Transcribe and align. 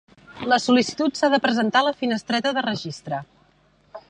La 0.53 0.57
sol·licitud 0.63 1.19
s'ha 1.19 1.29
de 1.35 1.41
presentar 1.45 1.83
a 1.85 1.89
la 1.91 1.95
finestreta 2.01 2.57
de 2.59 2.65
registre. 2.71 3.21